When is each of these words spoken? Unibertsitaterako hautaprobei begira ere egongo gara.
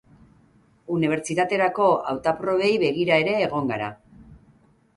Unibertsitaterako 0.95 1.85
hautaprobei 2.13 2.73
begira 2.85 3.21
ere 3.27 3.39
egongo 3.45 3.73
gara. 3.75 3.95